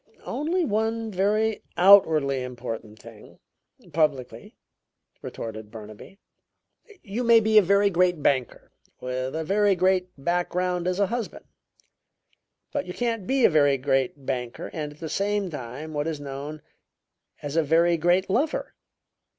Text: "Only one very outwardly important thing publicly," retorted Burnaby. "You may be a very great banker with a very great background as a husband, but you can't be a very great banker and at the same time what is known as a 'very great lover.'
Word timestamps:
"Only 0.25 0.65
one 0.65 1.11
very 1.11 1.63
outwardly 1.77 2.41
important 2.41 2.97
thing 2.97 3.37
publicly," 3.93 4.57
retorted 5.21 5.69
Burnaby. 5.69 6.17
"You 7.03 7.23
may 7.23 7.39
be 7.39 7.59
a 7.59 7.61
very 7.61 7.91
great 7.91 8.23
banker 8.23 8.71
with 8.99 9.35
a 9.35 9.43
very 9.43 9.75
great 9.75 10.09
background 10.17 10.87
as 10.87 10.99
a 10.99 11.05
husband, 11.05 11.45
but 12.71 12.87
you 12.87 12.95
can't 12.95 13.27
be 13.27 13.45
a 13.45 13.49
very 13.51 13.77
great 13.77 14.25
banker 14.25 14.71
and 14.73 14.91
at 14.93 14.99
the 14.99 15.07
same 15.07 15.51
time 15.51 15.93
what 15.93 16.07
is 16.07 16.19
known 16.19 16.63
as 17.43 17.55
a 17.55 17.61
'very 17.61 17.95
great 17.95 18.27
lover.' 18.27 18.73